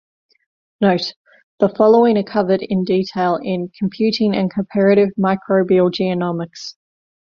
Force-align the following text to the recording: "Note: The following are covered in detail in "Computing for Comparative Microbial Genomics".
"Note: 0.81 1.13
The 1.59 1.69
following 1.69 2.17
are 2.17 2.23
covered 2.23 2.63
in 2.63 2.83
detail 2.83 3.35
in 3.35 3.69
"Computing 3.77 4.33
for 4.33 4.49
Comparative 4.51 5.09
Microbial 5.15 5.91
Genomics". 5.91 6.73